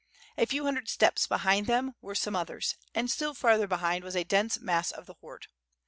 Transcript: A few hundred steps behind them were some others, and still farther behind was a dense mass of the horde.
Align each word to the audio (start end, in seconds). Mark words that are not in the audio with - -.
A 0.35 0.47
few 0.47 0.63
hundred 0.63 0.89
steps 0.89 1.27
behind 1.27 1.67
them 1.67 1.93
were 2.01 2.15
some 2.15 2.35
others, 2.35 2.73
and 2.95 3.07
still 3.07 3.35
farther 3.35 3.67
behind 3.67 4.03
was 4.03 4.15
a 4.15 4.23
dense 4.23 4.59
mass 4.59 4.89
of 4.89 5.05
the 5.05 5.13
horde. 5.21 5.45